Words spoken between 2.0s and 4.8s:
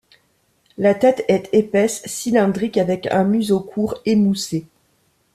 cylindrique, avec un museau court, émoussé.